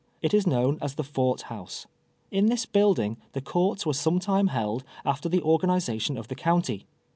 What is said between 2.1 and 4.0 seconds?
In this building the courts were